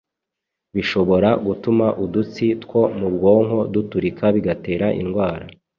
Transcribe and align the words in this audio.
bishobora 0.75 1.29
gutuma 1.45 1.87
udutsi 2.03 2.45
two 2.63 2.81
mu 2.99 3.07
bwonko 3.15 3.59
duturika 3.73 4.25
bigatera 4.35 4.87
indwara 5.01 5.45